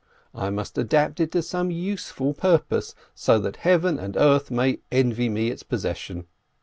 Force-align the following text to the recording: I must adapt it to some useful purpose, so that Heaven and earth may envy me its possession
I 0.33 0.49
must 0.49 0.79
adapt 0.79 1.19
it 1.19 1.31
to 1.33 1.43
some 1.43 1.69
useful 1.69 2.33
purpose, 2.33 2.95
so 3.13 3.37
that 3.37 3.57
Heaven 3.57 3.99
and 3.99 4.17
earth 4.17 4.49
may 4.49 4.79
envy 4.91 5.29
me 5.29 5.49
its 5.49 5.61
possession 5.61 6.25